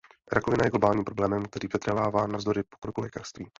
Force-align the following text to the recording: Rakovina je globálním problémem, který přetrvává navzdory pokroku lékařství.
Rakovina 0.31 0.63
je 0.65 0.69
globálním 0.69 1.05
problémem, 1.05 1.45
který 1.45 1.67
přetrvává 1.67 2.27
navzdory 2.27 2.63
pokroku 2.63 3.01
lékařství. 3.01 3.45